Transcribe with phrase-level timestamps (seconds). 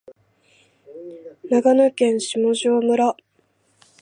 [1.47, 3.15] 長野県下條村